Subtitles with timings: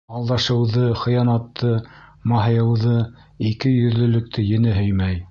[0.17, 1.73] Алдашыуҙы, хыянатты,
[2.31, 2.95] маһайыуҙы,
[3.51, 5.21] ике йөҙлөлөктө ене һөймәй.